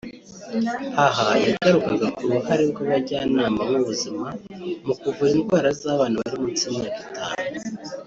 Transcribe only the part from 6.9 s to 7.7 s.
itanu